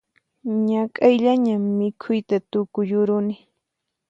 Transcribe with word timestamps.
Ñak'ayllaña 0.67 1.55
mikhuyta 1.77 2.35
tukuyuruni 2.51 3.35